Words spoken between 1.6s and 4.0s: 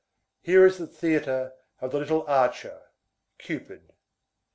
Of the little archer (Cupid).